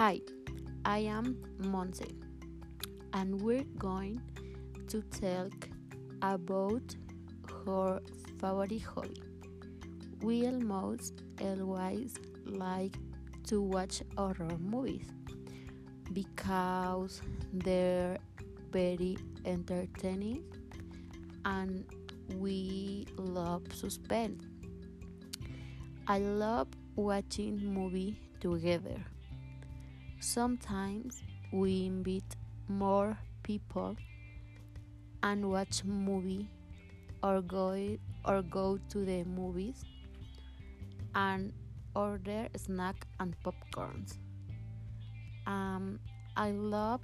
Hi, 0.00 0.18
I 0.86 1.00
am 1.00 1.36
Monse, 1.58 2.10
and 3.12 3.38
we're 3.42 3.66
going 3.76 4.22
to 4.88 5.02
talk 5.02 5.68
about 6.22 6.96
her 7.66 8.00
favorite 8.40 8.80
hobby. 8.80 9.20
We 10.22 10.46
almost 10.46 11.20
always 11.42 12.14
like 12.46 12.96
to 13.48 13.60
watch 13.60 14.00
horror 14.16 14.56
movies 14.58 15.04
because 16.14 17.20
they're 17.52 18.16
very 18.72 19.18
entertaining 19.44 20.44
and 21.44 21.84
we 22.36 23.06
love 23.18 23.64
suspense. 23.74 24.46
I 26.08 26.20
love 26.20 26.68
watching 26.96 27.58
movie 27.62 28.18
together. 28.40 28.96
Sometimes 30.20 31.22
we 31.50 31.86
invite 31.86 32.36
more 32.68 33.16
people 33.42 33.96
and 35.22 35.50
watch 35.50 35.82
movie 35.82 36.46
or 37.22 37.40
go 37.40 37.96
or 38.26 38.42
go 38.42 38.78
to 38.90 39.04
the 39.06 39.24
movies 39.24 39.82
and 41.14 41.54
order 41.96 42.48
snack 42.54 43.06
and 43.18 43.34
popcorns. 43.42 44.18
Um, 45.46 45.98
I 46.36 46.50
love 46.50 47.00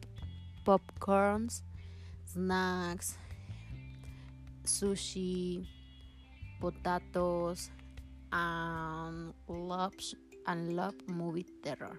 popcorns, 0.67 1.63
snacks, 2.27 3.17
sushi, 4.65 5.67
potatoes, 6.61 7.71
and 8.31 9.33
love 9.49 9.95
and 10.47 10.77
love 10.77 10.95
movie 11.09 11.47
terror. 11.65 11.99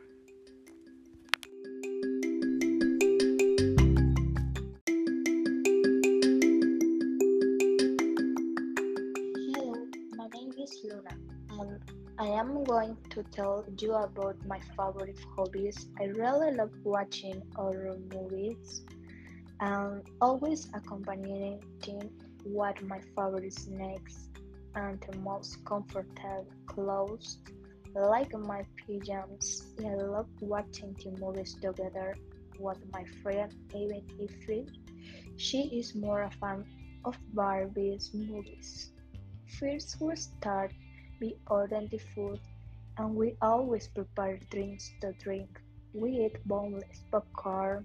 Is 10.67 10.83
Luna, 10.83 11.15
and 11.61 11.79
I 12.19 12.25
am 12.27 12.63
going 12.65 12.97
to 13.11 13.23
tell 13.23 13.63
you 13.79 13.93
about 13.93 14.35
my 14.45 14.59
favorite 14.75 15.17
hobbies. 15.35 15.87
I 15.99 16.05
really 16.05 16.53
love 16.55 16.71
watching 16.83 17.41
horror 17.55 17.97
movies 18.13 18.81
and 19.61 20.03
always 20.19 20.67
accompanying 20.73 21.61
what 22.43 22.81
my 22.83 22.99
favorite 23.15 23.53
snacks 23.53 24.29
and 24.75 24.99
the 25.09 25.17
most 25.19 25.63
comfortable 25.63 26.45
clothes, 26.65 27.37
like 27.95 28.33
my 28.33 28.65
pajamas. 28.85 29.63
I 29.79 29.93
love 29.95 30.27
watching 30.41 30.95
the 31.03 31.11
movies 31.19 31.55
together 31.61 32.15
with 32.59 32.79
my 32.91 33.05
friend, 33.23 33.53
even 33.73 34.03
if 34.19 34.31
she 35.37 35.61
is 35.79 35.95
more 35.95 36.23
a 36.23 36.31
fan 36.31 36.65
of 37.05 37.17
Barbie's 37.33 38.11
movies. 38.13 38.91
First, 39.59 39.97
we 39.99 40.15
start 40.15 40.71
by 41.19 41.33
ordering 41.49 41.87
the 41.89 41.97
food, 41.97 42.39
and 42.99 43.15
we 43.15 43.33
always 43.41 43.87
prepare 43.87 44.37
drinks 44.51 44.93
to 45.01 45.13
drink. 45.13 45.49
We 45.95 46.29
eat 46.29 46.37
boneless 46.45 47.01
popcorn, 47.11 47.83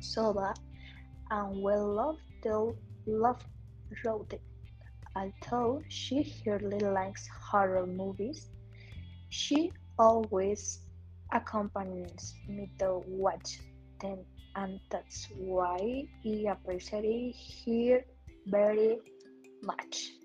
soda, 0.00 0.54
and 1.30 1.62
we 1.62 1.74
love 1.74 2.16
to 2.44 2.74
love 3.04 3.44
roasted. 4.06 4.40
Although 5.14 5.82
she 5.88 6.32
hardly 6.46 6.78
likes 6.78 7.28
horror 7.28 7.86
movies, 7.86 8.48
she 9.28 9.70
always 9.98 10.80
accompanies 11.30 12.32
me 12.48 12.70
to 12.78 13.04
watch 13.06 13.60
them, 14.00 14.24
and 14.56 14.80
that's 14.88 15.28
why 15.36 16.08
I 16.24 16.44
appreciate 16.48 17.36
her 17.66 18.00
very 18.46 18.96
much. 19.60 20.23